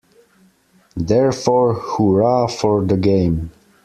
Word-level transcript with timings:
Therefore, 0.97 1.75
hurrah 1.75 2.47
for 2.47 2.83
the 2.83 2.97
game. 2.97 3.51